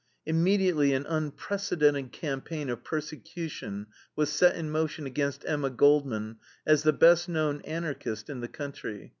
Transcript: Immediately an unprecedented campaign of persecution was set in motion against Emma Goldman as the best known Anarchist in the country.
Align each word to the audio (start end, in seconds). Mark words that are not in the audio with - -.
Immediately 0.25 0.93
an 0.95 1.05
unprecedented 1.05 2.11
campaign 2.11 2.71
of 2.71 2.83
persecution 2.83 3.85
was 4.15 4.31
set 4.31 4.55
in 4.55 4.71
motion 4.71 5.05
against 5.05 5.45
Emma 5.47 5.69
Goldman 5.69 6.37
as 6.65 6.81
the 6.81 6.91
best 6.91 7.29
known 7.29 7.61
Anarchist 7.65 8.27
in 8.27 8.39
the 8.39 8.47
country. 8.47 9.09